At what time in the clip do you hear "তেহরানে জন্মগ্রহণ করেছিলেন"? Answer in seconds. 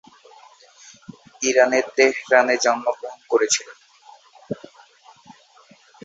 1.97-3.77